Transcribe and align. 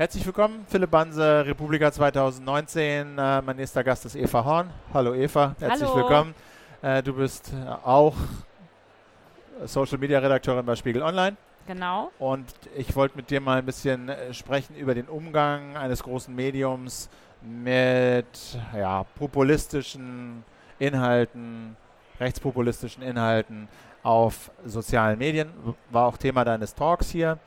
Herzlich 0.00 0.24
willkommen, 0.24 0.64
Philipp 0.66 0.90
Banse, 0.90 1.44
Republika 1.44 1.92
2019. 1.92 3.18
Äh, 3.18 3.42
mein 3.42 3.56
nächster 3.56 3.84
Gast 3.84 4.06
ist 4.06 4.16
Eva 4.16 4.42
Horn. 4.42 4.70
Hallo 4.94 5.14
Eva, 5.14 5.54
herzlich 5.60 5.90
Hallo. 5.90 5.96
willkommen. 5.96 6.34
Äh, 6.80 7.02
du 7.02 7.12
bist 7.12 7.52
auch 7.84 8.16
Social 9.66 9.98
Media 9.98 10.18
Redakteurin 10.18 10.64
bei 10.64 10.74
Spiegel 10.74 11.02
Online. 11.02 11.36
Genau. 11.66 12.10
Und 12.18 12.46
ich 12.74 12.96
wollte 12.96 13.14
mit 13.14 13.28
dir 13.28 13.42
mal 13.42 13.58
ein 13.58 13.66
bisschen 13.66 14.08
äh, 14.08 14.32
sprechen 14.32 14.74
über 14.74 14.94
den 14.94 15.04
Umgang 15.04 15.76
eines 15.76 16.02
großen 16.02 16.34
Mediums 16.34 17.10
mit 17.42 18.58
ja, 18.74 19.04
populistischen 19.18 20.44
Inhalten, 20.78 21.76
rechtspopulistischen 22.18 23.02
Inhalten 23.02 23.68
auf 24.02 24.50
sozialen 24.64 25.18
Medien. 25.18 25.50
War 25.90 26.06
auch 26.06 26.16
Thema 26.16 26.42
deines 26.46 26.74
Talks 26.74 27.10
hier. 27.10 27.38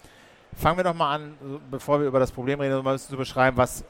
Fangen 0.56 0.78
wir 0.78 0.84
doch 0.84 0.94
mal 0.94 1.16
an, 1.16 1.34
bevor 1.70 2.00
wir 2.00 2.08
über 2.08 2.20
das 2.20 2.32
Problem 2.32 2.60
reden, 2.60 2.78
um 2.78 2.84
mal 2.84 2.98
zu 3.00 3.18
beschreiben, 3.18 3.58
was 3.58 3.82
äh, 3.82 3.86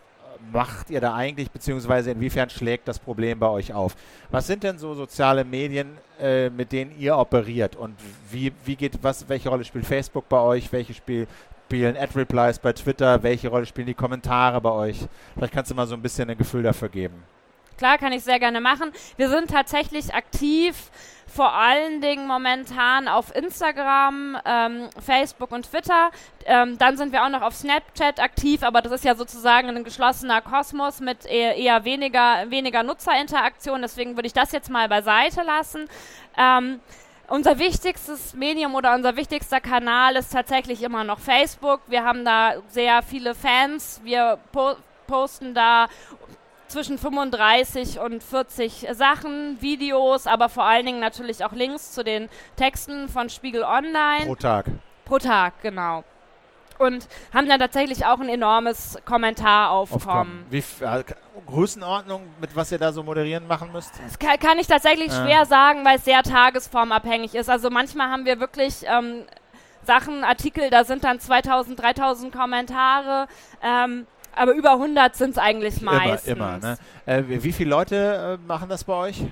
macht 0.51 0.89
ihr 0.89 1.01
da 1.01 1.13
eigentlich, 1.13 1.51
beziehungsweise 1.51 2.11
inwiefern 2.11 2.49
schlägt 2.49 2.87
das 2.87 2.99
Problem 2.99 3.39
bei 3.39 3.47
euch 3.47 3.73
auf? 3.73 3.95
Was 4.31 4.47
sind 4.47 4.63
denn 4.63 4.77
so 4.77 4.93
soziale 4.93 5.43
Medien, 5.43 5.97
äh, 6.19 6.49
mit 6.49 6.71
denen 6.71 6.97
ihr 6.99 7.17
operiert 7.17 7.75
und 7.75 7.95
wie, 8.31 8.51
wie 8.65 8.75
geht, 8.75 8.99
was, 9.01 9.27
welche 9.29 9.49
Rolle 9.49 9.65
spielt 9.65 9.85
Facebook 9.85 10.29
bei 10.29 10.39
euch, 10.39 10.71
welche 10.71 10.93
Spiel, 10.93 11.27
spielen 11.73 11.97
Ad-Replies 11.97 12.59
bei 12.59 12.71
Twitter, 12.71 13.23
welche 13.23 13.47
Rolle 13.49 13.65
spielen 13.65 13.87
die 13.87 13.95
Kommentare 13.95 14.61
bei 14.61 14.69
euch? 14.69 15.07
Vielleicht 15.33 15.53
kannst 15.53 15.71
du 15.71 15.75
mal 15.75 15.87
so 15.87 15.95
ein 15.95 16.03
bisschen 16.03 16.29
ein 16.29 16.37
Gefühl 16.37 16.61
dafür 16.61 16.87
geben. 16.87 17.23
Klar, 17.77 17.97
kann 17.97 18.13
ich 18.13 18.23
sehr 18.23 18.39
gerne 18.39 18.61
machen. 18.61 18.91
Wir 19.17 19.29
sind 19.29 19.49
tatsächlich 19.49 20.13
aktiv, 20.13 20.75
vor 21.27 21.53
allen 21.53 21.99
Dingen 21.99 22.27
momentan 22.27 23.07
auf 23.07 23.35
Instagram, 23.35 24.37
ähm, 24.45 24.89
Facebook 25.03 25.51
und 25.51 25.69
Twitter. 25.69 26.11
Ähm, 26.45 26.77
dann 26.77 26.95
sind 26.97 27.11
wir 27.11 27.23
auch 27.23 27.29
noch 27.29 27.41
auf 27.41 27.55
Snapchat 27.55 28.19
aktiv, 28.19 28.61
aber 28.61 28.81
das 28.81 28.91
ist 28.91 29.05
ja 29.05 29.15
sozusagen 29.15 29.69
ein 29.69 29.83
geschlossener 29.83 30.41
Kosmos 30.41 30.99
mit 30.99 31.25
eher, 31.25 31.55
eher 31.55 31.83
weniger, 31.85 32.49
weniger 32.49 32.83
Nutzerinteraktion. 32.83 33.81
Deswegen 33.81 34.15
würde 34.15 34.27
ich 34.27 34.33
das 34.33 34.51
jetzt 34.51 34.69
mal 34.69 34.87
beiseite 34.87 35.41
lassen. 35.41 35.87
Ähm, 36.37 36.79
unser 37.29 37.57
wichtigstes 37.57 38.35
Medium 38.35 38.75
oder 38.75 38.93
unser 38.93 39.15
wichtigster 39.15 39.59
Kanal 39.59 40.15
ist 40.17 40.31
tatsächlich 40.31 40.83
immer 40.83 41.03
noch 41.03 41.19
Facebook. 41.19 41.81
Wir 41.87 42.03
haben 42.03 42.25
da 42.25 42.55
sehr 42.67 43.01
viele 43.01 43.33
Fans. 43.33 44.01
Wir 44.03 44.37
po 44.51 44.75
posten 45.07 45.53
da 45.53 45.87
zwischen 46.73 46.97
35 46.97 47.99
und 47.99 48.23
40 48.23 48.87
Sachen, 48.93 49.61
Videos, 49.61 50.27
aber 50.27 50.49
vor 50.49 50.63
allen 50.65 50.85
Dingen 50.85 50.99
natürlich 50.99 51.45
auch 51.45 51.51
Links 51.53 51.91
zu 51.93 52.03
den 52.03 52.29
Texten 52.55 53.07
von 53.09 53.29
Spiegel 53.29 53.63
Online. 53.63 54.25
Pro 54.25 54.35
Tag. 54.35 54.65
Pro 55.05 55.19
Tag, 55.19 55.61
genau. 55.61 56.03
Und 56.79 57.07
haben 57.33 57.47
dann 57.47 57.59
tatsächlich 57.59 58.05
auch 58.05 58.19
ein 58.19 58.27
enormes 58.27 58.97
Kommentaraufkommen. 59.05 60.07
Aufkommen. 60.07 60.45
Wie, 60.49 60.61
K- 60.61 61.03
Größenordnung, 61.45 62.23
mit 62.41 62.55
was 62.55 62.71
ihr 62.71 62.79
da 62.79 62.91
so 62.91 63.03
moderieren 63.03 63.47
machen 63.47 63.71
müsst? 63.71 63.91
Das 64.03 64.17
kann, 64.17 64.39
kann 64.39 64.57
ich 64.57 64.65
tatsächlich 64.67 65.11
Ja. 65.11 65.23
schwer 65.23 65.45
sagen, 65.45 65.85
weil 65.85 65.97
es 65.97 66.05
sehr 66.05 66.23
tagesformabhängig 66.23 67.35
ist. 67.35 67.49
Also 67.49 67.69
manchmal 67.69 68.09
haben 68.09 68.25
wir 68.25 68.39
wirklich 68.39 68.83
ähm, 68.85 69.25
Sachen, 69.85 70.23
Artikel, 70.23 70.69
da 70.71 70.83
sind 70.83 71.03
dann 71.03 71.19
2000, 71.19 71.79
3000 71.79 72.33
Kommentare. 72.33 73.27
Ähm, 73.61 74.07
aber 74.35 74.53
über 74.53 74.73
100 74.73 75.15
sind 75.15 75.31
es 75.31 75.37
eigentlich 75.37 75.81
meistens. 75.81 76.31
Immer, 76.31 76.57
immer. 76.57 76.67
Ne? 76.69 76.77
Äh, 77.05 77.23
wie 77.27 77.51
viele 77.51 77.69
Leute 77.69 78.39
äh, 78.43 78.47
machen 78.47 78.69
das 78.69 78.83
bei 78.83 78.93
euch? 78.93 79.23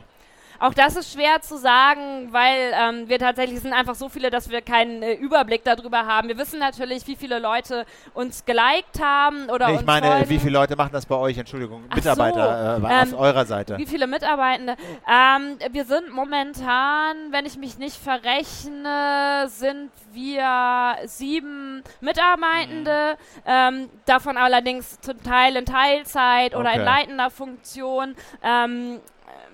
Auch 0.62 0.76
das 0.76 0.96
ist 0.96 1.12
schwer 1.14 1.42
zu 1.42 1.58
sagen, 1.58 2.28
weil 2.32 2.72
ähm, 2.80 3.10
wir 3.10 3.18
tatsächlich 3.18 3.60
sind 3.62 3.74
einfach 3.74 3.96
so 3.96 4.10
viele, 4.10 4.30
dass 4.30 4.50
wir 4.52 4.62
keinen 4.62 5.02
äh, 5.02 5.14
Überblick 5.14 5.64
darüber 5.64 6.06
haben. 6.06 6.28
Wir 6.28 6.38
wissen 6.38 6.60
natürlich, 6.60 7.08
wie 7.08 7.16
viele 7.16 7.40
Leute 7.40 7.86
uns 8.14 8.46
geliked 8.46 9.02
haben 9.04 9.50
oder 9.50 9.66
Nee, 9.68 9.72
ich 9.74 9.78
uns 9.80 9.88
meine, 9.88 10.08
folgen. 10.08 10.30
wie 10.30 10.38
viele 10.40 10.54
Leute 10.54 10.76
machen 10.76 10.92
das 10.94 11.08
bei 11.08 11.16
euch? 11.16 11.36
Entschuldigung, 11.40 11.84
Ach 11.90 11.96
Mitarbeiter 11.96 12.78
so, 12.80 12.86
äh, 12.86 12.92
auf 13.02 13.12
ähm, 13.12 13.14
eurer 13.18 13.46
Seite. 13.46 13.78
Wie 13.80 13.88
viele 13.88 14.06
Mitarbeitende? 14.06 14.76
Ähm, 15.12 15.58
wir 15.72 15.84
sind 15.86 16.12
momentan, 16.12 17.32
wenn 17.32 17.48
ich 17.48 17.58
mich 17.58 17.80
nicht 17.80 17.98
verrechne, 17.98 19.46
sind 19.48 19.90
wir 20.14 20.96
sieben 21.06 21.84
Mitarbeitende, 22.02 23.18
ähm, 23.46 23.90
davon 24.06 24.38
allerdings 24.38 25.00
zum 25.02 25.22
Teil 25.24 25.56
in 25.56 25.66
Teilzeit 25.66 26.56
oder 26.56 26.72
in 26.74 26.82
Okay. 26.82 26.86
leitender 26.86 27.30
Funktion. 27.32 28.16
Ähm, 28.44 29.00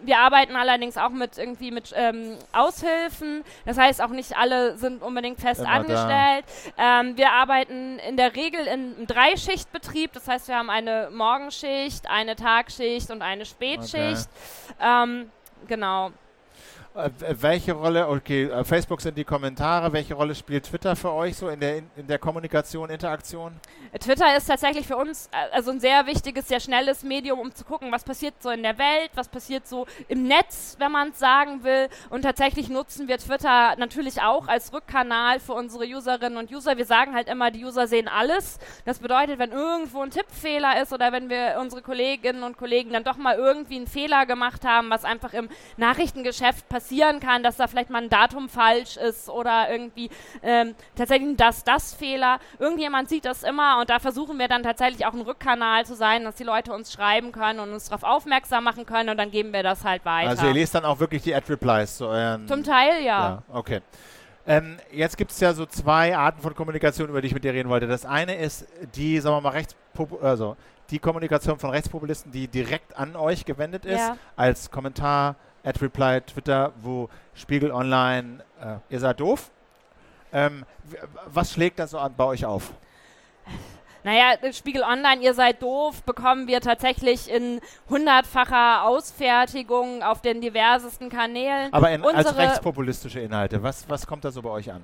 wir 0.03 0.19
arbeiten 0.19 0.55
allerdings 0.55 0.97
auch 0.97 1.09
mit 1.09 1.37
irgendwie 1.37 1.71
mit 1.71 1.93
ähm, 1.95 2.37
Aushilfen. 2.53 3.43
Das 3.65 3.77
heißt, 3.77 4.01
auch 4.01 4.09
nicht 4.09 4.37
alle 4.37 4.77
sind 4.77 5.01
unbedingt 5.01 5.39
fest 5.39 5.61
Immer 5.61 5.69
angestellt. 5.69 6.45
Ähm, 6.77 7.17
wir 7.17 7.31
arbeiten 7.31 7.99
in 7.99 8.17
der 8.17 8.35
Regel 8.35 8.61
in 8.61 8.95
einem 8.95 9.07
Dreischichtbetrieb. 9.07 10.13
Das 10.13 10.27
heißt, 10.27 10.47
wir 10.47 10.55
haben 10.55 10.69
eine 10.69 11.09
Morgenschicht, 11.11 12.09
eine 12.09 12.35
Tagschicht 12.35 13.09
und 13.11 13.21
eine 13.21 13.45
Spätschicht. 13.45 14.27
Ähm, 14.79 15.31
genau. 15.67 16.11
Äh, 16.97 17.11
welche 17.41 17.73
Rolle, 17.73 18.07
okay, 18.09 18.45
äh, 18.45 18.63
Facebook 18.63 19.01
sind 19.01 19.15
die 19.17 19.23
Kommentare, 19.23 19.93
welche 19.93 20.15
Rolle 20.15 20.33
spielt 20.33 20.65
Twitter 20.65 20.95
für 20.95 21.11
euch 21.11 21.37
so 21.37 21.47
in 21.47 21.59
der, 21.59 21.77
in, 21.95 22.07
der 22.07 22.17
Kommunikation, 22.17 22.89
Interaktion? 22.89 23.53
Twitter 23.99 24.35
ist 24.35 24.47
tatsächlich 24.47 24.87
für 24.87 24.97
uns 24.97 25.27
äh, 25.27 25.55
also 25.55 25.69
ein 25.69 25.79
sehr 25.79 26.07
wichtiges, 26.07 26.47
sehr 26.47 26.59
schnelles 26.59 27.03
Medium, 27.03 27.39
um 27.39 27.53
zu 27.53 27.65
gucken, 27.65 27.91
was 27.91 28.03
passiert 28.03 28.33
so 28.41 28.49
in 28.49 28.63
der 28.63 28.79
Welt, 28.79 29.11
was 29.13 29.27
passiert 29.27 29.67
so 29.67 29.85
im 30.07 30.23
Netz, 30.23 30.75
wenn 30.79 30.91
man 30.91 31.09
es 31.09 31.19
sagen 31.19 31.63
will. 31.63 31.87
Und 32.09 32.23
tatsächlich 32.23 32.67
nutzen 32.67 33.07
wir 33.07 33.19
Twitter 33.19 33.75
natürlich 33.77 34.23
auch 34.23 34.47
als 34.47 34.73
Rückkanal 34.73 35.39
für 35.39 35.53
unsere 35.53 35.85
Userinnen 35.85 36.37
und 36.39 36.51
User. 36.51 36.77
Wir 36.77 36.85
sagen 36.85 37.13
halt 37.13 37.27
immer, 37.27 37.51
die 37.51 37.63
User 37.63 37.85
sehen 37.85 38.07
alles. 38.07 38.57
Das 38.85 38.97
bedeutet, 38.97 39.37
wenn 39.37 39.51
irgendwo 39.51 40.01
ein 40.01 40.09
Tippfehler 40.09 40.81
ist 40.81 40.91
oder 40.93 41.11
wenn 41.11 41.29
wir 41.29 41.57
unsere 41.61 41.83
Kolleginnen 41.83 42.41
und 42.41 42.57
Kollegen 42.57 42.91
dann 42.91 43.03
doch 43.03 43.17
mal 43.17 43.35
irgendwie 43.35 43.75
einen 43.75 43.87
Fehler 43.87 44.25
gemacht 44.25 44.65
haben, 44.65 44.89
was 44.89 45.05
einfach 45.05 45.33
im 45.33 45.47
Nachrichtengeschäft 45.77 46.67
passieren 46.87 47.19
kann, 47.19 47.43
dass 47.43 47.57
da 47.57 47.67
vielleicht 47.67 47.89
mal 47.89 48.01
ein 48.01 48.09
Datum 48.09 48.47
falsch 48.49 48.97
ist 48.97 49.29
oder 49.29 49.69
irgendwie 49.69 50.09
ähm, 50.41 50.73
tatsächlich 50.95 51.29
ein 51.29 51.37
Das-Das-Fehler. 51.37 52.39
Irgendjemand 52.59 53.09
sieht 53.09 53.25
das 53.25 53.43
immer 53.43 53.79
und 53.81 53.89
da 53.89 53.99
versuchen 53.99 54.39
wir 54.39 54.47
dann 54.47 54.63
tatsächlich 54.63 55.05
auch 55.05 55.13
ein 55.13 55.21
Rückkanal 55.21 55.85
zu 55.85 55.95
sein, 55.95 56.23
dass 56.23 56.35
die 56.35 56.43
Leute 56.43 56.71
uns 56.71 56.93
schreiben 56.93 57.31
können 57.31 57.59
und 57.59 57.73
uns 57.73 57.89
darauf 57.89 58.03
aufmerksam 58.03 58.63
machen 58.63 58.85
können 58.85 59.09
und 59.09 59.17
dann 59.17 59.31
geben 59.31 59.51
wir 59.51 59.63
das 59.63 59.83
halt 59.83 60.05
weiter. 60.05 60.29
Also 60.29 60.47
ihr 60.47 60.53
lest 60.53 60.75
dann 60.75 60.85
auch 60.85 60.99
wirklich 60.99 61.23
die 61.23 61.35
Ad-Replies 61.35 61.97
zu 61.97 62.07
euren... 62.07 62.47
Zum 62.47 62.63
Teil 62.63 63.03
ja. 63.03 63.29
Ja, 63.29 63.43
okay. 63.51 63.81
Ähm, 64.45 64.77
jetzt 64.91 65.17
gibt 65.17 65.31
es 65.31 65.39
ja 65.41 65.53
so 65.53 65.65
zwei 65.65 66.15
Arten 66.15 66.41
von 66.41 66.55
Kommunikation, 66.55 67.09
über 67.09 67.21
die 67.21 67.27
ich 67.27 67.33
mit 67.33 67.43
dir 67.43 67.53
reden 67.53 67.67
wollte. 67.67 67.87
Das 67.87 68.05
eine 68.05 68.35
ist 68.35 68.65
die, 68.95 69.19
sagen 69.19 69.35
wir 69.35 69.41
mal, 69.41 69.49
Rechtspop 69.49 70.23
also 70.23 70.55
die 70.89 70.99
Kommunikation 70.99 71.59
von 71.59 71.71
Rechtspopulisten, 71.71 72.31
die 72.31 72.47
direkt 72.47 72.97
an 72.97 73.17
euch 73.17 73.43
gewendet 73.43 73.83
ist, 73.83 73.99
Ja. 73.99 74.15
als 74.37 74.71
Kommentar, 74.71 75.35
Ad-Reply, 75.63 76.21
Twitter, 76.21 76.71
wo 76.81 77.09
Spiegel 77.35 77.71
Online, 77.71 78.43
äh, 78.61 78.75
ihr 78.89 78.99
seid 78.99 79.19
doof. 79.19 79.49
Ähm, 80.33 80.65
was 81.25 81.51
schlägt 81.53 81.79
das 81.79 81.91
so 81.91 81.99
an, 81.99 82.13
bei 82.15 82.23
euch 82.25 82.45
auf? 82.45 82.73
Naja, 84.03 84.35
Spiegel 84.53 84.83
Online, 84.83 85.21
ihr 85.21 85.33
seid 85.33 85.61
doof, 85.61 86.01
bekommen 86.03 86.47
wir 86.47 86.61
tatsächlich 86.61 87.29
in 87.29 87.59
hundertfacher 87.89 88.85
Ausfertigung 88.85 90.01
auf 90.01 90.21
den 90.21 90.39
diversesten 90.39 91.09
Kanälen. 91.09 91.73
Aber 91.73 91.91
in, 91.91 92.03
als 92.05 92.27
Unsere- 92.27 92.37
rechtspopulistische 92.37 93.19
Inhalte, 93.19 93.61
was, 93.63 93.89
was 93.89 94.07
kommt 94.07 94.23
da 94.23 94.31
so 94.31 94.41
bei 94.41 94.49
euch 94.49 94.71
an? 94.71 94.83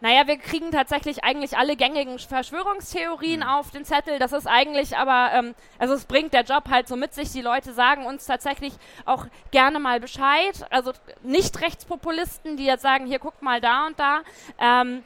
Naja, 0.00 0.26
wir 0.26 0.36
kriegen 0.36 0.70
tatsächlich 0.70 1.24
eigentlich 1.24 1.56
alle 1.56 1.74
gängigen 1.76 2.18
Verschwörungstheorien 2.18 3.40
Mhm. 3.40 3.46
auf 3.46 3.70
den 3.70 3.84
Zettel. 3.84 4.18
Das 4.18 4.32
ist 4.32 4.46
eigentlich 4.46 4.96
aber, 4.96 5.30
ähm, 5.32 5.54
also 5.78 5.94
es 5.94 6.04
bringt 6.04 6.32
der 6.34 6.42
Job 6.42 6.64
halt 6.70 6.88
so 6.88 6.96
mit 6.96 7.14
sich. 7.14 7.32
Die 7.32 7.42
Leute 7.42 7.72
sagen 7.72 8.04
uns 8.06 8.26
tatsächlich 8.26 8.74
auch 9.04 9.26
gerne 9.50 9.78
mal 9.78 10.00
Bescheid. 10.00 10.66
Also 10.70 10.92
nicht 11.22 11.60
Rechtspopulisten, 11.60 12.56
die 12.56 12.64
jetzt 12.66 12.82
sagen, 12.82 13.06
hier 13.06 13.18
guckt 13.18 13.42
mal 13.42 13.60
da 13.60 13.86
und 13.86 13.98
da. 13.98 14.20
Ähm, 14.60 15.02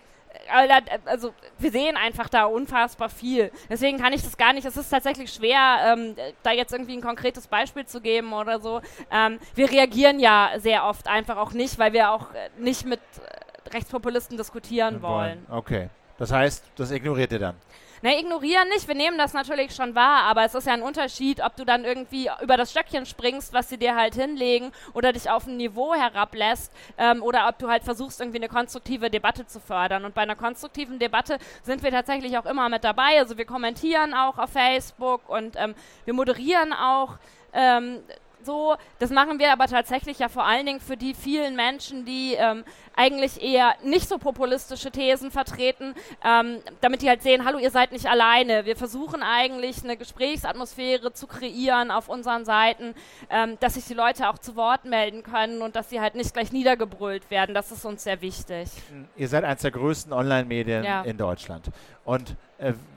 aber 0.52 0.68
da- 0.68 0.96
also 1.06 1.34
wir 1.58 1.70
sehen 1.72 1.96
einfach 1.96 2.28
da 2.28 2.44
unfassbar 2.44 3.08
viel. 3.08 3.50
Deswegen 3.68 3.98
kann 3.98 4.12
ich 4.12 4.22
das 4.22 4.36
gar 4.36 4.52
nicht. 4.52 4.64
Es 4.64 4.76
ist 4.76 4.88
tatsächlich 4.88 5.32
schwer, 5.32 5.94
ähm, 5.96 6.16
da 6.44 6.52
jetzt 6.52 6.72
irgendwie 6.72 6.96
ein 6.96 7.00
konkretes 7.02 7.46
Beispiel 7.48 7.84
zu 7.84 8.00
geben 8.00 8.32
oder 8.32 8.60
so. 8.60 8.80
Ähm, 9.10 9.38
wir 9.54 9.70
reagieren 9.70 10.20
ja 10.20 10.50
sehr 10.58 10.84
oft 10.84 11.08
einfach 11.08 11.36
auch 11.36 11.52
nicht, 11.52 11.78
weil 11.78 11.92
wir 11.92 12.12
auch 12.12 12.32
äh, 12.32 12.48
nicht 12.58 12.86
mit 12.86 13.00
äh, 13.00 13.39
Rechtspopulisten 13.72 14.36
diskutieren 14.36 15.02
wollen. 15.02 15.46
Okay. 15.50 15.88
Das 16.18 16.32
heißt, 16.32 16.64
das 16.76 16.90
ignoriert 16.90 17.32
ihr 17.32 17.38
dann. 17.38 17.56
Ne, 18.02 18.18
ignorieren 18.18 18.66
nicht, 18.70 18.88
wir 18.88 18.94
nehmen 18.94 19.18
das 19.18 19.34
natürlich 19.34 19.74
schon 19.74 19.94
wahr, 19.94 20.22
aber 20.22 20.44
es 20.44 20.54
ist 20.54 20.66
ja 20.66 20.72
ein 20.72 20.80
Unterschied, 20.80 21.42
ob 21.42 21.56
du 21.56 21.66
dann 21.66 21.84
irgendwie 21.84 22.30
über 22.42 22.56
das 22.56 22.70
Stöckchen 22.70 23.04
springst, 23.04 23.52
was 23.52 23.68
sie 23.68 23.76
dir 23.76 23.94
halt 23.94 24.14
hinlegen, 24.14 24.72
oder 24.94 25.12
dich 25.12 25.28
auf 25.28 25.46
ein 25.46 25.58
Niveau 25.58 25.94
herablässt, 25.94 26.72
ähm, 26.96 27.22
oder 27.22 27.46
ob 27.46 27.58
du 27.58 27.68
halt 27.68 27.84
versuchst, 27.84 28.20
irgendwie 28.20 28.38
eine 28.38 28.48
konstruktive 28.48 29.10
Debatte 29.10 29.46
zu 29.46 29.60
fördern. 29.60 30.06
Und 30.06 30.14
bei 30.14 30.22
einer 30.22 30.36
konstruktiven 30.36 30.98
Debatte 30.98 31.38
sind 31.62 31.82
wir 31.82 31.90
tatsächlich 31.90 32.38
auch 32.38 32.46
immer 32.46 32.70
mit 32.70 32.84
dabei. 32.84 33.18
Also 33.18 33.36
wir 33.36 33.44
kommentieren 33.44 34.14
auch 34.14 34.38
auf 34.38 34.50
Facebook 34.50 35.28
und 35.28 35.56
ähm, 35.56 35.74
wir 36.06 36.14
moderieren 36.14 36.72
auch. 36.72 37.18
Ähm, 37.52 37.98
so. 38.44 38.76
Das 38.98 39.10
machen 39.10 39.38
wir 39.38 39.52
aber 39.52 39.66
tatsächlich 39.66 40.18
ja 40.18 40.28
vor 40.28 40.44
allen 40.44 40.66
Dingen 40.66 40.80
für 40.80 40.96
die 40.96 41.14
vielen 41.14 41.56
Menschen, 41.56 42.04
die 42.04 42.34
ähm, 42.34 42.64
eigentlich 42.96 43.42
eher 43.42 43.74
nicht 43.82 44.08
so 44.08 44.18
populistische 44.18 44.90
Thesen 44.90 45.30
vertreten, 45.30 45.94
ähm, 46.24 46.58
damit 46.80 47.02
die 47.02 47.08
halt 47.08 47.22
sehen, 47.22 47.44
hallo, 47.44 47.58
ihr 47.58 47.70
seid 47.70 47.92
nicht 47.92 48.06
alleine. 48.06 48.64
Wir 48.64 48.76
versuchen 48.76 49.22
eigentlich 49.22 49.82
eine 49.84 49.96
Gesprächsatmosphäre 49.96 51.12
zu 51.12 51.26
kreieren 51.26 51.90
auf 51.90 52.08
unseren 52.08 52.44
Seiten, 52.44 52.94
ähm, 53.30 53.56
dass 53.60 53.74
sich 53.74 53.86
die 53.86 53.94
Leute 53.94 54.28
auch 54.28 54.38
zu 54.38 54.56
Wort 54.56 54.84
melden 54.84 55.22
können 55.22 55.62
und 55.62 55.76
dass 55.76 55.90
sie 55.90 56.00
halt 56.00 56.14
nicht 56.14 56.32
gleich 56.32 56.52
niedergebrüllt 56.52 57.30
werden. 57.30 57.54
Das 57.54 57.72
ist 57.72 57.84
uns 57.84 58.04
sehr 58.04 58.20
wichtig. 58.20 58.68
Ihr 59.16 59.28
seid 59.28 59.44
eines 59.44 59.62
der 59.62 59.70
größten 59.70 60.12
Online-Medien 60.12 60.84
ja. 60.84 61.02
in 61.02 61.16
Deutschland. 61.16 61.66
Und 62.04 62.36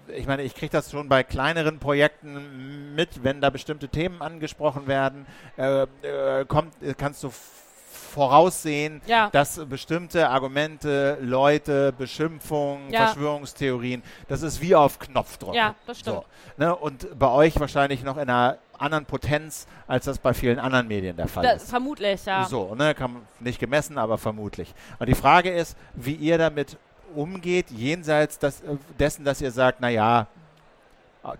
ich 0.07 0.27
meine, 0.27 0.43
ich 0.43 0.55
kriege 0.55 0.71
das 0.71 0.91
schon 0.91 1.09
bei 1.09 1.23
kleineren 1.23 1.79
Projekten 1.79 2.93
mit, 2.95 3.23
wenn 3.23 3.41
da 3.41 3.49
bestimmte 3.49 3.87
Themen 3.87 4.21
angesprochen 4.21 4.87
werden, 4.87 5.25
äh, 5.57 5.83
äh, 5.83 6.45
kommt, 6.45 6.73
kannst 6.97 7.23
du 7.23 7.31
voraussehen, 8.13 9.01
ja. 9.07 9.29
dass 9.31 9.59
bestimmte 9.65 10.29
Argumente, 10.29 11.17
Leute, 11.21 11.93
Beschimpfungen, 11.97 12.91
ja. 12.91 13.07
Verschwörungstheorien, 13.07 14.03
das 14.27 14.43
ist 14.43 14.61
wie 14.61 14.75
auf 14.75 14.99
Knopfdruck. 14.99 15.55
Ja, 15.55 15.75
das 15.87 15.99
stimmt. 15.99 16.17
So, 16.17 16.25
ne? 16.57 16.75
Und 16.75 17.17
bei 17.17 17.29
euch 17.29 17.59
wahrscheinlich 17.59 18.03
noch 18.03 18.17
in 18.17 18.29
einer 18.29 18.57
anderen 18.77 19.05
Potenz, 19.05 19.67
als 19.87 20.05
das 20.05 20.19
bei 20.19 20.33
vielen 20.33 20.59
anderen 20.59 20.87
Medien 20.87 21.15
der 21.15 21.27
Fall 21.27 21.43
das 21.43 21.63
ist. 21.63 21.69
Vermutlich, 21.69 22.25
ja. 22.25 22.45
So, 22.45 22.75
ne? 22.75 22.93
Kann 22.93 23.21
nicht 23.39 23.59
gemessen, 23.59 23.97
aber 23.97 24.17
vermutlich. 24.17 24.73
Und 24.99 25.09
die 25.09 25.15
Frage 25.15 25.49
ist, 25.51 25.75
wie 25.93 26.13
ihr 26.13 26.37
damit 26.37 26.77
umgeht, 27.15 27.71
jenseits 27.71 28.39
des, 28.39 28.61
äh, 28.61 28.77
dessen, 28.99 29.25
dass 29.25 29.41
ihr 29.41 29.51
sagt, 29.51 29.81
naja, 29.81 30.27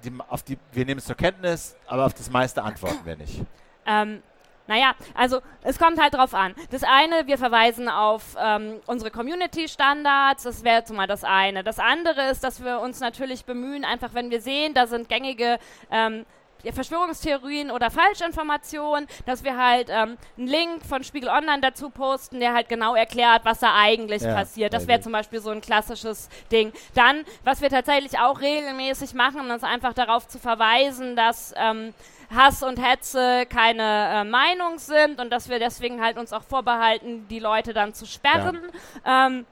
die, 0.03 0.13
auf 0.29 0.43
die, 0.43 0.57
wir 0.71 0.85
nehmen 0.85 0.99
es 0.99 1.05
zur 1.05 1.15
Kenntnis, 1.15 1.75
aber 1.87 2.05
auf 2.05 2.13
das 2.13 2.29
meiste 2.29 2.63
antworten 2.63 3.05
wir 3.05 3.17
nicht. 3.17 3.41
Ähm, 3.85 4.23
naja, 4.65 4.93
also 5.13 5.41
es 5.63 5.77
kommt 5.77 6.01
halt 6.01 6.13
drauf 6.13 6.33
an. 6.33 6.55
Das 6.71 6.83
eine, 6.83 7.27
wir 7.27 7.37
verweisen 7.37 7.89
auf 7.89 8.37
ähm, 8.39 8.79
unsere 8.85 9.11
Community-Standards, 9.11 10.43
das 10.43 10.63
wäre 10.63 10.85
zumal 10.85 11.07
das 11.07 11.25
eine. 11.25 11.63
Das 11.63 11.79
andere 11.79 12.29
ist, 12.29 12.45
dass 12.45 12.63
wir 12.63 12.79
uns 12.79 13.01
natürlich 13.01 13.43
bemühen, 13.43 13.83
einfach 13.83 14.13
wenn 14.13 14.31
wir 14.31 14.39
sehen, 14.39 14.73
da 14.73 14.87
sind 14.87 15.09
gängige 15.09 15.59
ähm, 15.91 16.25
Verschwörungstheorien 16.71 17.71
oder 17.71 17.91
Falschinformationen, 17.91 19.07
dass 19.25 19.43
wir 19.43 19.57
halt 19.57 19.89
ähm, 19.89 20.17
einen 20.37 20.47
Link 20.47 20.85
von 20.85 21.03
Spiegel 21.03 21.29
Online 21.29 21.61
dazu 21.61 21.89
posten, 21.89 22.39
der 22.39 22.53
halt 22.53 22.69
genau 22.69 22.95
erklärt, 22.95 23.43
was 23.43 23.59
da 23.59 23.75
eigentlich 23.75 24.21
ja, 24.21 24.33
passiert. 24.33 24.73
Das 24.73 24.87
wäre 24.87 25.01
zum 25.01 25.11
Beispiel 25.11 25.41
so 25.41 25.49
ein 25.49 25.61
klassisches 25.61 26.29
Ding. 26.51 26.71
Dann, 26.93 27.23
was 27.43 27.61
wir 27.61 27.69
tatsächlich 27.69 28.19
auch 28.19 28.39
regelmäßig 28.39 29.13
machen, 29.13 29.49
ist 29.49 29.63
einfach 29.63 29.93
darauf 29.93 30.27
zu 30.27 30.39
verweisen, 30.39 31.15
dass 31.15 31.53
ähm, 31.57 31.93
Hass 32.33 32.63
und 32.63 32.81
Hetze 32.81 33.45
keine 33.47 33.83
äh, 33.83 34.23
Meinung 34.23 34.77
sind 34.77 35.19
und 35.19 35.29
dass 35.29 35.49
wir 35.49 35.59
deswegen 35.59 36.01
halt 36.01 36.17
uns 36.17 36.33
auch 36.33 36.43
vorbehalten, 36.43 37.27
die 37.27 37.39
Leute 37.39 37.73
dann 37.73 37.93
zu 37.93 38.05
sperren. 38.05 38.59
Ja. 39.05 39.27
Ähm, 39.27 39.45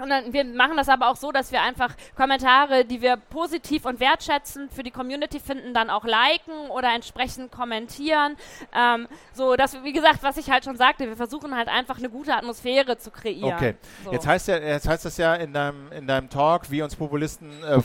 und 0.00 0.08
dann, 0.08 0.32
wir 0.32 0.44
machen 0.44 0.76
das 0.76 0.88
aber 0.88 1.08
auch 1.08 1.16
so, 1.16 1.32
dass 1.32 1.52
wir 1.52 1.62
einfach 1.62 1.94
Kommentare, 2.16 2.84
die 2.84 3.00
wir 3.02 3.16
positiv 3.16 3.84
und 3.84 4.00
wertschätzend 4.00 4.72
für 4.72 4.82
die 4.82 4.90
Community 4.90 5.40
finden, 5.40 5.74
dann 5.74 5.90
auch 5.90 6.04
liken 6.04 6.70
oder 6.70 6.94
entsprechend 6.94 7.52
kommentieren. 7.52 8.36
Ähm, 8.74 9.08
so, 9.32 9.54
dass, 9.56 9.82
wie 9.84 9.92
gesagt, 9.92 10.22
was 10.22 10.36
ich 10.36 10.50
halt 10.50 10.64
schon 10.64 10.76
sagte, 10.76 11.06
wir 11.06 11.16
versuchen 11.16 11.56
halt 11.56 11.68
einfach 11.68 11.98
eine 11.98 12.08
gute 12.08 12.34
Atmosphäre 12.34 12.96
zu 12.98 13.10
kreieren. 13.10 13.54
Okay. 13.54 13.74
So. 14.04 14.12
Jetzt 14.12 14.26
heißt 14.26 14.48
ja, 14.48 14.58
jetzt 14.58 14.88
heißt 14.88 15.04
das 15.04 15.16
ja 15.16 15.34
in 15.34 15.52
deinem, 15.52 15.92
in 15.92 16.06
deinem 16.06 16.30
Talk, 16.30 16.70
wie 16.70 16.82
uns 16.82 16.96
Populisten 16.96 17.50
äh, 17.62 17.80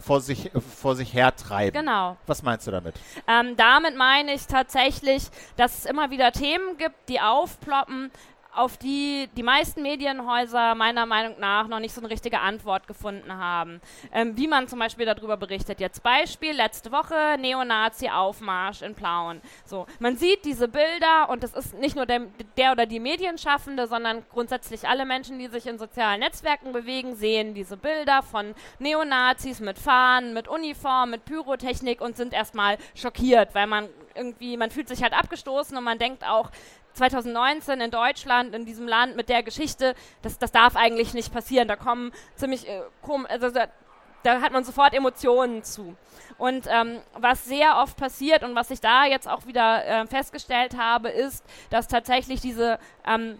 vor 0.00 0.20
sich, 0.20 0.50
vor 0.80 0.96
sich 0.96 1.12
hertreiben. 1.14 1.80
Genau. 1.80 2.16
Was 2.26 2.42
meinst 2.42 2.66
du 2.66 2.70
damit? 2.70 2.94
Ähm, 3.26 3.56
damit 3.56 3.96
meine 3.96 4.32
ich 4.32 4.46
tatsächlich, 4.46 5.28
dass 5.56 5.78
es 5.78 5.84
immer 5.86 6.10
wieder 6.10 6.32
Themen 6.32 6.76
gibt, 6.78 7.08
die 7.08 7.20
aufploppen, 7.20 8.10
auf 8.54 8.76
die 8.76 9.28
die 9.36 9.42
meisten 9.42 9.82
Medienhäuser 9.82 10.74
meiner 10.74 11.06
Meinung 11.06 11.38
nach 11.38 11.68
noch 11.68 11.80
nicht 11.80 11.94
so 11.94 12.00
eine 12.00 12.10
richtige 12.10 12.40
Antwort 12.40 12.86
gefunden 12.86 13.32
haben. 13.36 13.80
Ähm, 14.12 14.36
wie 14.36 14.48
man 14.48 14.68
zum 14.68 14.78
Beispiel 14.78 15.06
darüber 15.06 15.36
berichtet. 15.36 15.80
Jetzt 15.80 16.02
Beispiel, 16.02 16.52
letzte 16.52 16.92
Woche 16.92 17.36
Neonazi-Aufmarsch 17.38 18.82
in 18.82 18.94
Plauen. 18.94 19.40
So, 19.64 19.86
man 19.98 20.16
sieht 20.16 20.44
diese 20.44 20.68
Bilder 20.68 21.28
und 21.28 21.42
das 21.42 21.54
ist 21.54 21.74
nicht 21.74 21.96
nur 21.96 22.06
der, 22.06 22.22
der 22.56 22.72
oder 22.72 22.86
die 22.86 23.00
Medienschaffende, 23.00 23.86
sondern 23.86 24.24
grundsätzlich 24.32 24.88
alle 24.88 25.04
Menschen, 25.04 25.38
die 25.38 25.48
sich 25.48 25.66
in 25.66 25.78
sozialen 25.78 26.20
Netzwerken 26.20 26.72
bewegen, 26.72 27.14
sehen 27.16 27.54
diese 27.54 27.76
Bilder 27.76 28.22
von 28.22 28.54
Neonazis 28.78 29.60
mit 29.60 29.78
Fahnen, 29.78 30.34
mit 30.34 30.48
Uniform, 30.48 31.10
mit 31.10 31.24
Pyrotechnik 31.24 32.00
und 32.00 32.16
sind 32.16 32.32
erstmal 32.32 32.78
schockiert, 32.94 33.54
weil 33.54 33.66
man 33.66 33.88
irgendwie, 34.14 34.56
man 34.56 34.70
fühlt 34.70 34.88
sich 34.88 35.02
halt 35.02 35.12
abgestoßen 35.12 35.76
und 35.76 35.84
man 35.84 35.98
denkt 35.98 36.24
auch, 36.24 36.50
2019 37.00 37.80
in 37.80 37.90
Deutschland, 37.90 38.54
in 38.54 38.66
diesem 38.66 38.86
Land 38.86 39.16
mit 39.16 39.28
der 39.28 39.42
Geschichte, 39.42 39.94
das, 40.22 40.38
das 40.38 40.52
darf 40.52 40.76
eigentlich 40.76 41.14
nicht 41.14 41.32
passieren. 41.32 41.66
Da 41.66 41.76
kommen 41.76 42.12
ziemlich 42.36 42.68
äh, 42.68 42.82
also 43.28 43.50
da, 43.50 43.68
da, 44.22 44.42
hat 44.42 44.52
man 44.52 44.64
sofort 44.64 44.92
Emotionen 44.92 45.64
zu. 45.64 45.96
Und 46.36 46.66
ähm, 46.68 47.00
was 47.18 47.44
sehr 47.46 47.78
oft 47.78 47.96
passiert 47.96 48.42
und 48.42 48.54
was 48.54 48.70
ich 48.70 48.80
da 48.80 49.06
jetzt 49.06 49.28
auch 49.28 49.46
wieder 49.46 49.84
äh, 49.84 50.06
festgestellt 50.06 50.76
habe, 50.76 51.08
ist, 51.08 51.44
dass 51.70 51.88
tatsächlich 51.88 52.40
diese 52.40 52.78
ähm, 53.06 53.38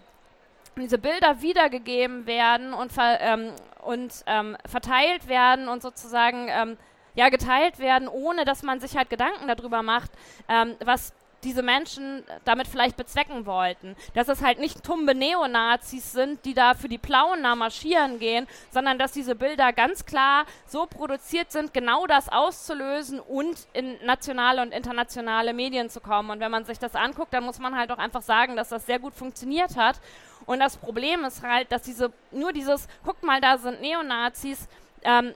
diese 0.77 0.97
Bilder 0.97 1.41
wiedergegeben 1.41 2.25
werden 2.25 2.73
und, 2.73 2.91
ver, 2.91 3.19
ähm, 3.19 3.51
und 3.81 4.11
ähm, 4.25 4.57
verteilt 4.65 5.27
werden 5.27 5.67
und 5.67 5.81
sozusagen 5.81 6.47
ähm, 6.49 6.77
ja 7.13 7.29
geteilt 7.29 7.79
werden, 7.79 8.07
ohne 8.07 8.45
dass 8.45 8.63
man 8.63 8.79
sich 8.79 8.95
halt 8.95 9.09
Gedanken 9.09 9.47
darüber 9.47 9.83
macht, 9.83 10.11
ähm, 10.47 10.75
was 10.83 11.13
diese 11.43 11.63
Menschen 11.63 12.23
damit 12.45 12.67
vielleicht 12.67 12.97
bezwecken 12.97 13.45
wollten. 13.45 13.95
Dass 14.13 14.27
es 14.27 14.41
halt 14.41 14.59
nicht 14.59 14.83
tumbe 14.83 15.15
Neonazis 15.15 16.11
sind, 16.11 16.43
die 16.45 16.53
da 16.53 16.73
für 16.73 16.89
die 16.89 16.97
Plauna 16.97 17.55
marschieren 17.55 18.19
gehen, 18.19 18.47
sondern 18.71 18.99
dass 18.99 19.11
diese 19.11 19.35
Bilder 19.35 19.73
ganz 19.73 20.05
klar 20.05 20.45
so 20.67 20.85
produziert 20.85 21.51
sind, 21.51 21.73
genau 21.73 22.05
das 22.07 22.29
auszulösen 22.29 23.19
und 23.19 23.67
in 23.73 23.97
nationale 24.05 24.61
und 24.61 24.71
internationale 24.71 25.53
Medien 25.53 25.89
zu 25.89 25.99
kommen. 25.99 26.29
Und 26.29 26.39
wenn 26.39 26.51
man 26.51 26.65
sich 26.65 26.79
das 26.79 26.95
anguckt, 26.95 27.33
dann 27.33 27.43
muss 27.43 27.59
man 27.59 27.75
halt 27.75 27.91
auch 27.91 27.97
einfach 27.97 28.21
sagen, 28.21 28.55
dass 28.55 28.69
das 28.69 28.85
sehr 28.85 28.99
gut 28.99 29.13
funktioniert 29.13 29.75
hat. 29.75 29.99
Und 30.45 30.59
das 30.59 30.77
Problem 30.77 31.23
ist 31.25 31.43
halt, 31.43 31.71
dass 31.71 31.83
diese, 31.83 32.11
nur 32.31 32.51
dieses, 32.51 32.87
guck 33.05 33.21
mal, 33.23 33.41
da 33.41 33.57
sind 33.57 33.81
Neonazis, 33.81 34.67
ähm, 35.03 35.33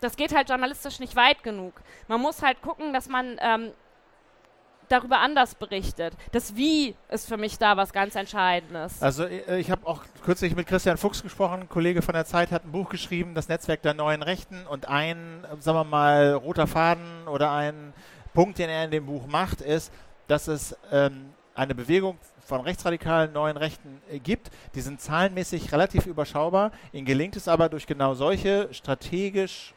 das 0.00 0.16
geht 0.16 0.34
halt 0.34 0.48
journalistisch 0.48 1.00
nicht 1.00 1.16
weit 1.16 1.42
genug. 1.42 1.74
Man 2.06 2.20
muss 2.20 2.42
halt 2.42 2.62
gucken, 2.62 2.92
dass 2.92 3.08
man 3.08 3.36
ähm, 3.40 3.72
darüber 4.88 5.20
anders 5.20 5.54
berichtet. 5.54 6.14
Das 6.32 6.56
Wie 6.56 6.94
ist 7.08 7.28
für 7.28 7.36
mich 7.36 7.58
da 7.58 7.76
was 7.76 7.92
ganz 7.92 8.14
Entscheidendes. 8.14 9.00
Also 9.02 9.24
äh, 9.24 9.58
ich 9.58 9.70
habe 9.70 9.86
auch 9.86 10.02
kürzlich 10.24 10.54
mit 10.56 10.66
Christian 10.66 10.96
Fuchs 10.96 11.22
gesprochen, 11.22 11.62
ein 11.62 11.68
Kollege 11.68 12.02
von 12.02 12.14
der 12.14 12.24
Zeit 12.24 12.50
hat 12.50 12.64
ein 12.64 12.72
Buch 12.72 12.88
geschrieben, 12.88 13.34
das 13.34 13.48
Netzwerk 13.48 13.82
der 13.82 13.94
neuen 13.94 14.22
Rechten 14.22 14.66
und 14.66 14.88
ein, 14.88 15.46
sagen 15.60 15.78
wir 15.78 15.84
mal, 15.84 16.34
roter 16.34 16.66
Faden 16.66 17.26
oder 17.26 17.52
ein 17.52 17.92
Punkt, 18.34 18.58
den 18.58 18.68
er 18.70 18.84
in 18.84 18.90
dem 18.90 19.06
Buch 19.06 19.26
macht, 19.26 19.60
ist, 19.60 19.92
dass 20.26 20.48
es 20.48 20.76
ähm, 20.92 21.30
eine 21.54 21.74
Bewegung 21.74 22.18
von 22.44 22.60
rechtsradikalen 22.60 23.32
neuen 23.32 23.56
Rechten 23.56 24.00
äh, 24.10 24.18
gibt. 24.18 24.50
Die 24.74 24.80
sind 24.80 25.00
zahlenmäßig 25.00 25.72
relativ 25.72 26.06
überschaubar. 26.06 26.72
Ihnen 26.92 27.04
gelingt 27.04 27.36
es 27.36 27.48
aber 27.48 27.68
durch 27.68 27.86
genau 27.86 28.14
solche 28.14 28.68
strategisch 28.72 29.74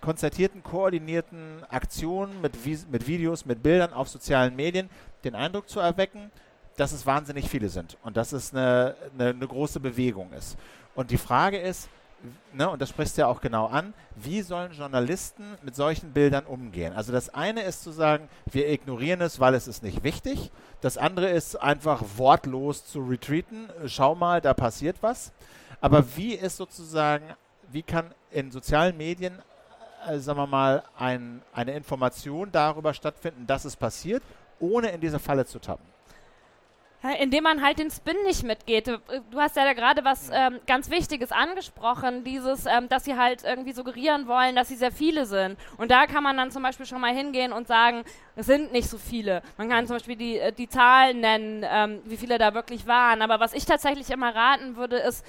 konzertierten, 0.00 0.62
koordinierten 0.62 1.64
Aktionen 1.68 2.40
mit, 2.40 2.54
mit 2.90 3.06
Videos, 3.06 3.44
mit 3.44 3.62
Bildern 3.62 3.92
auf 3.92 4.08
sozialen 4.08 4.56
Medien 4.56 4.88
den 5.24 5.34
Eindruck 5.34 5.68
zu 5.68 5.80
erwecken, 5.80 6.30
dass 6.76 6.92
es 6.92 7.06
wahnsinnig 7.06 7.48
viele 7.48 7.68
sind 7.68 7.96
und 8.02 8.16
dass 8.16 8.32
es 8.32 8.52
eine, 8.52 8.94
eine, 9.14 9.30
eine 9.30 9.46
große 9.46 9.80
Bewegung 9.80 10.32
ist. 10.32 10.56
Und 10.94 11.10
die 11.10 11.18
Frage 11.18 11.58
ist, 11.58 11.88
ne, 12.52 12.68
und 12.68 12.80
das 12.80 12.88
sprichst 12.88 13.16
du 13.16 13.22
ja 13.22 13.26
auch 13.26 13.40
genau 13.40 13.66
an, 13.66 13.94
wie 14.16 14.42
sollen 14.42 14.72
Journalisten 14.72 15.44
mit 15.62 15.74
solchen 15.76 16.12
Bildern 16.12 16.46
umgehen? 16.46 16.92
Also 16.92 17.12
das 17.12 17.30
eine 17.30 17.62
ist 17.62 17.82
zu 17.82 17.90
sagen, 17.90 18.28
wir 18.50 18.68
ignorieren 18.68 19.20
es, 19.20 19.40
weil 19.40 19.54
es 19.54 19.68
ist 19.68 19.82
nicht 19.82 20.04
wichtig. 20.04 20.50
Das 20.80 20.98
andere 20.98 21.28
ist 21.28 21.56
einfach 21.56 22.02
wortlos 22.16 22.86
zu 22.86 23.00
retreaten. 23.00 23.68
Schau 23.86 24.14
mal, 24.14 24.40
da 24.40 24.54
passiert 24.54 24.96
was. 25.00 25.32
Aber 25.80 26.16
wie 26.16 26.34
ist 26.34 26.56
sozusagen, 26.56 27.24
wie 27.70 27.82
kann 27.82 28.12
in 28.30 28.50
sozialen 28.50 28.96
Medien 28.96 29.38
äh, 30.06 30.18
sagen 30.18 30.38
wir 30.38 30.46
mal, 30.46 30.82
ein, 30.98 31.42
eine 31.52 31.72
Information 31.72 32.50
darüber 32.52 32.94
stattfinden, 32.94 33.46
dass 33.46 33.64
es 33.64 33.76
passiert, 33.76 34.22
ohne 34.60 34.88
in 34.90 35.00
diese 35.00 35.18
Falle 35.18 35.46
zu 35.46 35.58
tappen? 35.58 35.86
Indem 37.20 37.44
man 37.44 37.62
halt 37.62 37.78
den 37.78 37.92
Spin 37.92 38.16
nicht 38.24 38.42
mitgeht. 38.42 38.88
Du 38.88 39.38
hast 39.38 39.54
ja 39.54 39.64
da 39.64 39.72
gerade 39.72 40.04
was 40.04 40.30
ähm, 40.32 40.58
ganz 40.66 40.90
Wichtiges 40.90 41.30
angesprochen, 41.30 42.24
dieses, 42.24 42.66
ähm, 42.66 42.88
dass 42.88 43.04
sie 43.04 43.16
halt 43.16 43.44
irgendwie 43.44 43.70
suggerieren 43.70 44.26
wollen, 44.26 44.56
dass 44.56 44.66
sie 44.66 44.74
sehr 44.74 44.90
viele 44.90 45.24
sind. 45.24 45.56
Und 45.76 45.92
da 45.92 46.06
kann 46.06 46.24
man 46.24 46.36
dann 46.36 46.50
zum 46.50 46.64
Beispiel 46.64 46.86
schon 46.86 47.00
mal 47.00 47.14
hingehen 47.14 47.52
und 47.52 47.68
sagen, 47.68 48.02
es 48.34 48.46
sind 48.46 48.72
nicht 48.72 48.90
so 48.90 48.98
viele. 48.98 49.42
Man 49.58 49.68
kann 49.68 49.86
zum 49.86 49.94
Beispiel 49.94 50.16
die, 50.16 50.38
äh, 50.40 50.52
die 50.52 50.68
Zahlen 50.68 51.20
nennen, 51.20 51.64
ähm, 51.70 52.00
wie 52.04 52.16
viele 52.16 52.36
da 52.36 52.52
wirklich 52.52 52.84
waren. 52.88 53.22
Aber 53.22 53.38
was 53.38 53.52
ich 53.52 53.64
tatsächlich 53.64 54.10
immer 54.10 54.34
raten 54.34 54.74
würde, 54.74 54.96
ist, 54.96 55.24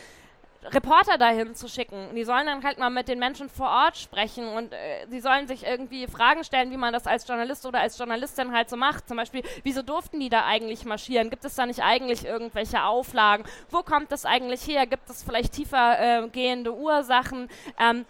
Reporter 0.63 1.18
dahin 1.18 1.56
zu 1.56 1.70
schicken. 1.70 2.13
Die 2.16 2.24
sollen 2.24 2.46
dann 2.46 2.63
halt 2.63 2.80
mal 2.80 2.89
mit 2.89 3.08
den 3.08 3.18
Menschen 3.18 3.50
vor 3.50 3.70
Ort 3.70 3.98
sprechen 3.98 4.48
und 4.50 4.74
äh, 4.74 5.08
sie 5.10 5.22
sollen 5.22 5.48
sich 5.48 5.66
irgendwie 5.66 6.08
Fragen 6.08 6.44
stellen, 6.44 6.70
wie 6.72 6.78
man 6.78 6.92
das 6.92 7.08
als 7.08 7.28
Journalist 7.28 7.66
oder 7.66 7.80
als 7.80 7.98
Journalistin 7.98 8.51
halt 8.51 8.70
so 8.70 8.75
macht. 8.75 9.08
Zum 9.08 9.16
Beispiel, 9.16 9.42
wieso 9.63 9.82
durften 9.82 10.20
die 10.20 10.30
da 10.30 10.46
eigentlich 10.46 10.84
marschieren? 10.84 11.30
Gibt 11.30 11.46
es 11.46 11.56
da 11.56 11.66
nicht 11.66 11.82
eigentlich 11.82 12.25
irgendwelche 12.25 12.84
Auflagen? 12.84 13.46
Wo 13.70 13.84
kommt 13.84 14.12
das 14.12 14.25
eigentlich 14.25 14.68
her? 14.68 14.86
Gibt 14.86 15.10
es 15.10 15.24
vielleicht 15.24 15.54
tiefer 15.54 16.24
äh, 16.24 16.28
gehende 16.28 16.74
Ursachen? 16.74 17.48
Ähm, 17.80 18.06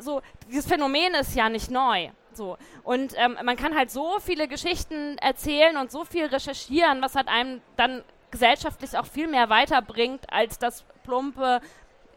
so, 0.00 0.20
dieses 0.48 0.66
Phänomen 0.66 1.14
ist 1.14 1.34
ja 1.34 1.48
nicht 1.48 1.70
neu. 1.70 2.10
So. 2.32 2.56
Und 2.82 3.14
ähm, 3.16 3.36
man 3.44 3.56
kann 3.56 3.76
halt 3.76 3.90
so 3.90 4.18
viele 4.20 4.48
Geschichten 4.48 5.18
erzählen 5.18 5.76
und 5.76 5.90
so 5.90 6.04
viel 6.04 6.26
recherchieren, 6.26 7.02
was 7.02 7.14
halt 7.14 7.28
einem 7.28 7.60
dann 7.76 8.02
gesellschaftlich 8.30 8.96
auch 8.96 9.06
viel 9.06 9.26
mehr 9.26 9.48
weiterbringt, 9.48 10.32
als 10.32 10.58
das 10.58 10.84
plumpe, 11.08 11.60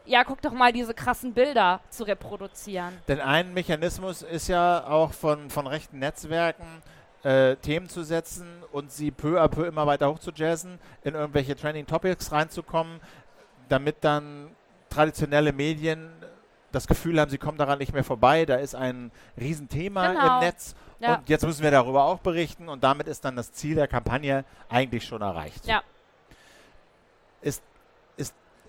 ja, 0.04 0.24
guck 0.24 0.42
doch 0.42 0.52
mal 0.52 0.72
diese 0.72 0.94
krassen 0.94 1.32
Bilder 1.32 1.80
zu 1.88 2.04
reproduzieren. 2.04 2.92
Denn 3.08 3.20
ein 3.20 3.54
Mechanismus 3.54 4.22
ist 4.22 4.48
ja 4.48 4.86
auch 4.86 5.12
von, 5.12 5.48
von 5.48 5.66
rechten 5.66 5.98
Netzwerken, 5.98 6.82
äh, 7.22 7.56
Themen 7.56 7.88
zu 7.88 8.02
setzen 8.02 8.46
und 8.72 8.90
sie 8.90 9.10
peu 9.10 9.40
à 9.40 9.48
peu 9.48 9.66
immer 9.66 9.86
weiter 9.86 10.10
hoch 10.10 10.18
zu 10.18 10.32
jazzen, 10.32 10.78
in 11.04 11.14
irgendwelche 11.14 11.54
Trending 11.54 11.86
Topics 11.86 12.32
reinzukommen, 12.32 13.00
damit 13.68 13.96
dann 14.00 14.50
traditionelle 14.90 15.52
Medien 15.52 16.10
das 16.72 16.86
Gefühl 16.86 17.20
haben, 17.20 17.30
sie 17.30 17.38
kommen 17.38 17.58
daran 17.58 17.78
nicht 17.78 17.92
mehr 17.92 18.04
vorbei. 18.04 18.44
Da 18.44 18.56
ist 18.56 18.74
ein 18.74 19.12
Riesenthema 19.38 20.08
genau. 20.08 20.34
im 20.34 20.40
Netz 20.40 20.74
ja. 21.00 21.16
und 21.16 21.28
jetzt 21.28 21.44
müssen 21.46 21.62
wir 21.62 21.70
darüber 21.70 22.04
auch 22.04 22.18
berichten 22.18 22.68
und 22.68 22.82
damit 22.82 23.06
ist 23.06 23.24
dann 23.24 23.36
das 23.36 23.52
Ziel 23.52 23.76
der 23.76 23.88
Kampagne 23.88 24.44
eigentlich 24.68 25.04
schon 25.04 25.22
erreicht. 25.22 25.66
Ja. 25.66 25.82
Ist, 27.40 27.62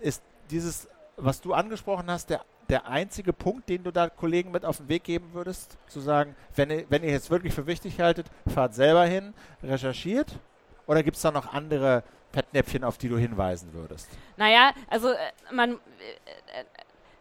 ist, 0.03 0.21
dieses, 0.49 0.87
was 1.17 1.41
du 1.41 1.53
angesprochen 1.53 2.09
hast, 2.09 2.29
der, 2.29 2.41
der 2.69 2.87
einzige 2.87 3.33
Punkt, 3.33 3.69
den 3.69 3.83
du 3.83 3.91
da 3.91 4.09
Kollegen 4.09 4.51
mit 4.51 4.65
auf 4.65 4.77
den 4.77 4.89
Weg 4.89 5.03
geben 5.03 5.33
würdest? 5.33 5.77
Zu 5.87 5.99
sagen, 5.99 6.35
wenn 6.55 6.69
ihr, 6.69 6.85
wenn 6.89 7.03
ihr 7.03 7.15
es 7.15 7.29
wirklich 7.29 7.53
für 7.53 7.67
wichtig 7.67 7.99
haltet, 7.99 8.27
fahrt 8.47 8.73
selber 8.73 9.05
hin, 9.05 9.33
recherchiert? 9.61 10.39
Oder 10.85 11.03
gibt 11.03 11.15
es 11.15 11.21
da 11.21 11.31
noch 11.31 11.53
andere 11.53 12.03
Fettnäpfchen, 12.31 12.83
auf 12.83 12.97
die 12.97 13.09
du 13.09 13.17
hinweisen 13.17 13.73
würdest? 13.73 14.09
Naja, 14.37 14.73
also 14.89 15.09
äh, 15.09 15.17
man, 15.51 15.73
äh, 15.73 15.77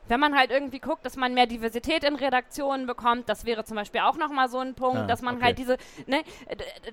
wenn 0.08 0.18
man 0.18 0.36
halt 0.36 0.50
irgendwie 0.50 0.80
guckt, 0.80 1.04
dass 1.06 1.16
man 1.16 1.32
mehr 1.34 1.46
Diversität 1.46 2.02
in 2.02 2.16
Redaktionen 2.16 2.86
bekommt, 2.86 3.28
das 3.28 3.44
wäre 3.44 3.64
zum 3.64 3.76
Beispiel 3.76 4.00
auch 4.00 4.16
nochmal 4.16 4.48
so 4.48 4.58
ein 4.58 4.74
Punkt, 4.74 5.02
ah, 5.02 5.06
dass 5.06 5.22
man 5.22 5.36
okay. 5.36 5.44
halt 5.44 5.58
diese, 5.58 5.76
ne, 6.06 6.22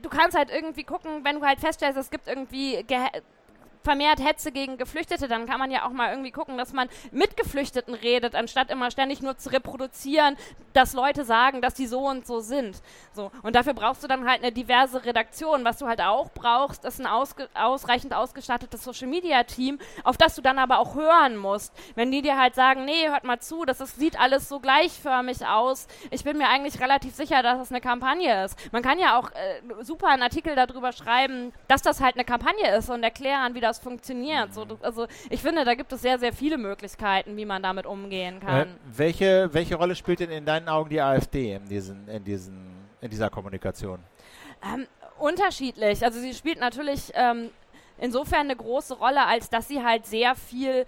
du 0.01 0.09
kannst 0.09 0.37
halt 0.37 0.51
irgendwie 0.51 0.83
gucken, 0.83 1.23
wenn 1.23 1.39
du 1.39 1.45
halt 1.45 1.59
feststellst, 1.59 1.97
es 1.97 2.11
gibt 2.11 2.27
irgendwie 2.27 2.83
vermehrt 3.83 4.19
Hetze 4.23 4.51
gegen 4.51 4.77
Geflüchtete, 4.77 5.27
dann 5.27 5.45
kann 5.45 5.59
man 5.59 5.71
ja 5.71 5.85
auch 5.85 5.91
mal 5.91 6.09
irgendwie 6.11 6.31
gucken, 6.31 6.57
dass 6.57 6.73
man 6.73 6.89
mit 7.11 7.37
Geflüchteten 7.37 7.93
redet, 7.93 8.35
anstatt 8.35 8.69
immer 8.69 8.91
ständig 8.91 9.21
nur 9.21 9.37
zu 9.37 9.49
reproduzieren, 9.51 10.35
dass 10.73 10.93
Leute 10.93 11.25
sagen, 11.25 11.61
dass 11.61 11.73
die 11.73 11.87
so 11.87 12.07
und 12.07 12.27
so 12.27 12.39
sind. 12.39 12.81
So. 13.13 13.31
Und 13.41 13.55
dafür 13.55 13.73
brauchst 13.73 14.03
du 14.03 14.07
dann 14.07 14.27
halt 14.29 14.43
eine 14.43 14.51
diverse 14.51 15.05
Redaktion. 15.05 15.63
Was 15.63 15.77
du 15.77 15.87
halt 15.87 16.01
auch 16.01 16.29
brauchst, 16.33 16.85
ist 16.85 16.99
ein 16.99 17.07
ausge 17.07 17.49
ausreichend 17.53 18.13
ausgestattetes 18.13 18.83
Social 18.83 19.07
Media 19.07 19.43
Team, 19.43 19.79
auf 20.03 20.17
das 20.17 20.35
du 20.35 20.41
dann 20.41 20.59
aber 20.59 20.79
auch 20.79 20.95
hören 20.95 21.37
musst. 21.37 21.73
Wenn 21.95 22.11
die 22.11 22.21
dir 22.21 22.37
halt 22.37 22.55
sagen, 22.55 22.85
nee, 22.85 23.09
hört 23.09 23.23
mal 23.23 23.39
zu, 23.39 23.65
das 23.65 23.81
ist, 23.81 23.97
sieht 23.97 24.19
alles 24.19 24.49
so 24.49 24.59
gleichförmig 24.59 25.45
aus. 25.45 25.87
Ich 26.11 26.23
bin 26.23 26.37
mir 26.37 26.49
eigentlich 26.49 26.79
relativ 26.79 27.15
sicher, 27.15 27.41
dass 27.43 27.59
es 27.59 27.71
eine 27.71 27.81
Kampagne 27.81 28.43
ist. 28.45 28.57
Man 28.71 28.83
kann 28.83 28.99
ja 28.99 29.17
auch 29.17 29.31
äh, 29.31 29.83
super 29.83 30.07
einen 30.07 30.23
Artikel 30.23 30.55
darüber 30.55 30.91
schreiben, 30.91 31.53
dass 31.67 31.81
das 31.81 32.01
halt 32.01 32.15
eine 32.15 32.25
Kampagne 32.25 32.75
ist 32.75 32.89
und 32.89 33.03
erklären, 33.03 33.55
wie 33.55 33.61
das 33.61 33.68
das 33.69 33.79
funktioniert. 33.79 34.53
So, 34.53 34.65
das, 34.65 34.81
also 34.81 35.07
ich 35.29 35.41
finde, 35.41 35.63
da 35.63 35.75
gibt 35.75 35.91
es 35.93 36.01
sehr, 36.01 36.19
sehr 36.19 36.33
viele 36.33 36.57
Möglichkeiten, 36.57 37.37
wie 37.37 37.45
man 37.45 37.61
damit 37.61 37.85
umgehen 37.85 38.39
kann. 38.39 38.67
Äh, 38.67 38.97
welche, 38.97 39.49
welche 39.53 39.75
Rolle 39.75 39.95
spielt 39.95 40.19
denn 40.19 40.31
in 40.31 40.45
deinen 40.45 40.67
Augen 40.67 40.89
die 40.89 41.01
AfD 41.01 41.53
in, 41.53 41.65
diesen, 41.65 42.07
in, 42.07 42.23
diesen, 42.23 42.71
in 43.01 43.09
dieser 43.09 43.29
Kommunikation? 43.29 43.99
Ähm, 44.63 44.87
unterschiedlich. 45.19 46.03
Also 46.03 46.19
sie 46.19 46.33
spielt 46.33 46.59
natürlich 46.59 47.11
ähm, 47.13 47.51
insofern 47.99 48.41
eine 48.41 48.55
große 48.55 48.95
Rolle, 48.95 49.25
als 49.25 49.49
dass 49.49 49.67
sie 49.67 49.83
halt 49.83 50.05
sehr 50.05 50.35
viel 50.35 50.85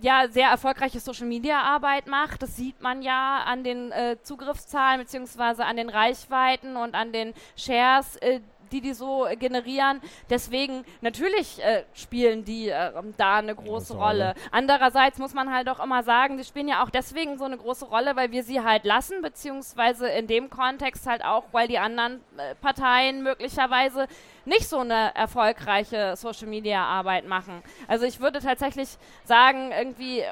ja, 0.00 0.28
sehr 0.28 0.50
erfolgreiche 0.50 1.00
Social 1.00 1.26
Media 1.26 1.60
Arbeit 1.60 2.06
macht. 2.06 2.42
Das 2.42 2.56
sieht 2.56 2.80
man 2.80 3.02
ja 3.02 3.42
an 3.44 3.64
den 3.64 3.90
äh, 3.90 4.16
Zugriffszahlen 4.22 5.00
beziehungsweise 5.00 5.64
an 5.64 5.76
den 5.76 5.88
Reichweiten 5.88 6.76
und 6.76 6.94
an 6.94 7.12
den 7.12 7.34
Shares, 7.56 8.16
äh, 8.18 8.40
die 8.74 8.80
die 8.80 8.92
so 8.92 9.26
äh, 9.26 9.36
generieren. 9.36 10.00
Deswegen, 10.28 10.84
natürlich 11.00 11.62
äh, 11.62 11.84
spielen 11.94 12.44
die 12.44 12.68
äh, 12.68 12.92
da 13.16 13.36
eine 13.36 13.54
große 13.54 13.96
Rolle. 13.96 14.34
Andererseits 14.50 15.18
muss 15.18 15.32
man 15.32 15.52
halt 15.52 15.68
auch 15.68 15.82
immer 15.82 16.02
sagen, 16.02 16.36
sie 16.36 16.44
spielen 16.44 16.68
ja 16.68 16.82
auch 16.82 16.90
deswegen 16.90 17.38
so 17.38 17.44
eine 17.44 17.56
große 17.56 17.86
Rolle, 17.86 18.16
weil 18.16 18.32
wir 18.32 18.42
sie 18.42 18.60
halt 18.60 18.84
lassen, 18.84 19.22
beziehungsweise 19.22 20.08
in 20.08 20.26
dem 20.26 20.50
Kontext 20.50 21.06
halt 21.06 21.24
auch, 21.24 21.44
weil 21.52 21.68
die 21.68 21.78
anderen 21.78 22.20
äh, 22.36 22.54
Parteien 22.56 23.22
möglicherweise 23.22 24.08
nicht 24.44 24.68
so 24.68 24.80
eine 24.80 25.14
erfolgreiche 25.14 26.16
Social-Media-Arbeit 26.16 27.26
machen. 27.26 27.62
Also 27.88 28.04
ich 28.04 28.20
würde 28.20 28.40
tatsächlich 28.40 28.88
sagen, 29.24 29.70
irgendwie 29.72 30.24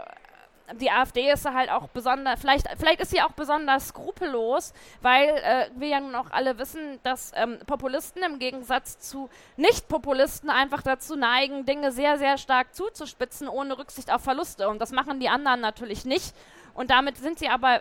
die 0.75 0.91
AfD 0.91 1.31
ist 1.31 1.45
halt 1.45 1.71
auch 1.71 1.89
besonders, 1.89 2.41
vielleicht, 2.41 2.67
vielleicht 2.79 3.01
ist 3.01 3.11
sie 3.11 3.23
auch 3.23 3.33
besonders 3.33 3.89
skrupellos, 3.89 4.73
weil 5.01 5.29
äh, 5.29 5.71
wir 5.77 5.89
ja 5.89 6.01
nun 6.01 6.15
auch 6.15 6.31
alle 6.31 6.59
wissen, 6.59 6.99
dass 7.03 7.33
ähm, 7.35 7.59
Populisten 7.67 8.23
im 8.23 8.39
Gegensatz 8.39 8.99
zu 8.99 9.29
Nicht-Populisten 9.57 10.51
einfach 10.51 10.83
dazu 10.83 11.17
neigen, 11.17 11.65
Dinge 11.65 11.93
sehr, 11.93 12.19
sehr 12.19 12.39
stark 12.39 12.75
zuzuspitzen, 12.75 13.49
ohne 13.49 13.79
Rücksicht 13.79 14.13
auf 14.13 14.23
Verluste. 14.23 14.69
Und 14.69 14.81
das 14.81 14.93
machen 14.93 15.21
die 15.21 15.29
anderen 15.29 15.61
natürlich 15.61 16.05
nicht. 16.05 16.35
Und 16.75 16.91
damit 16.91 17.19
sind 17.19 17.39
sie 17.39 17.49
aber 17.49 17.81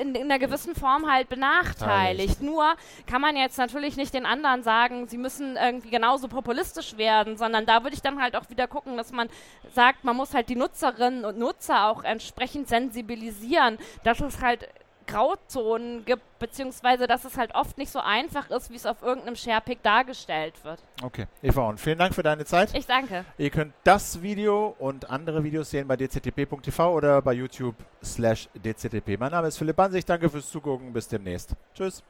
in, 0.00 0.14
in 0.14 0.24
einer 0.24 0.38
gewissen 0.38 0.74
Form 0.74 1.10
halt 1.10 1.28
benachteiligt. 1.28 2.42
Nur 2.42 2.74
kann 3.06 3.20
man 3.20 3.36
jetzt 3.36 3.58
natürlich 3.58 3.96
nicht 3.96 4.14
den 4.14 4.26
anderen 4.26 4.62
sagen, 4.62 5.06
sie 5.08 5.18
müssen 5.18 5.56
irgendwie 5.56 5.90
genauso 5.90 6.28
populistisch 6.28 6.96
werden, 6.96 7.36
sondern 7.36 7.66
da 7.66 7.82
würde 7.82 7.94
ich 7.94 8.02
dann 8.02 8.20
halt 8.20 8.36
auch 8.36 8.48
wieder 8.50 8.66
gucken, 8.66 8.96
dass 8.96 9.12
man 9.12 9.28
sagt, 9.74 10.04
man 10.04 10.16
muss 10.16 10.34
halt 10.34 10.48
die 10.48 10.56
Nutzerinnen 10.56 11.24
und 11.24 11.38
Nutzer 11.38 11.86
auch 11.86 12.04
entsprechend 12.04 12.68
sensibilisieren, 12.68 13.78
dass 14.04 14.20
es 14.20 14.40
halt 14.40 14.68
Grauzonen 15.10 16.04
gibt, 16.04 16.22
beziehungsweise 16.38 17.06
dass 17.06 17.24
es 17.24 17.36
halt 17.36 17.54
oft 17.54 17.78
nicht 17.78 17.90
so 17.90 18.00
einfach 18.00 18.50
ist, 18.50 18.70
wie 18.70 18.76
es 18.76 18.86
auf 18.86 19.02
irgendeinem 19.02 19.36
Sharepick 19.36 19.82
dargestellt 19.82 20.54
wird. 20.64 20.82
Okay, 21.02 21.26
Eva, 21.42 21.68
und 21.68 21.80
vielen 21.80 21.98
Dank 21.98 22.14
für 22.14 22.22
deine 22.22 22.44
Zeit. 22.44 22.74
Ich 22.74 22.86
danke. 22.86 23.24
Ihr 23.38 23.50
könnt 23.50 23.72
das 23.84 24.22
Video 24.22 24.74
und 24.78 25.10
andere 25.10 25.42
Videos 25.42 25.70
sehen 25.70 25.88
bei 25.88 25.96
dctp.tv 25.96 26.94
oder 26.94 27.22
bei 27.22 27.32
YouTube 27.32 27.76
slash 28.02 28.48
dctp. 28.54 29.18
Mein 29.18 29.32
Name 29.32 29.48
ist 29.48 29.58
Philipp 29.58 29.76
Bansig, 29.76 30.04
danke 30.04 30.28
fürs 30.28 30.50
Zugucken, 30.50 30.92
bis 30.92 31.08
demnächst. 31.08 31.54
Tschüss. 31.74 32.02